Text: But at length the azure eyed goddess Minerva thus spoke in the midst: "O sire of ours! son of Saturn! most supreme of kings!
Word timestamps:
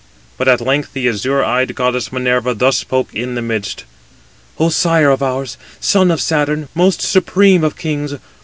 But 0.35 0.47
at 0.47 0.61
length 0.61 0.93
the 0.93 1.07
azure 1.07 1.43
eyed 1.45 1.75
goddess 1.75 2.11
Minerva 2.11 2.55
thus 2.55 2.75
spoke 2.79 3.13
in 3.13 3.35
the 3.35 3.41
midst: 3.43 3.83
"O 4.59 4.69
sire 4.69 5.11
of 5.11 5.21
ours! 5.21 5.57
son 5.79 6.09
of 6.09 6.19
Saturn! 6.19 6.69
most 6.73 7.03
supreme 7.03 7.63
of 7.63 7.77
kings! 7.77 8.15